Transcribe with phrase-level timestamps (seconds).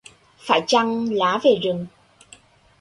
[0.37, 1.85] Phải chăng lá về rừng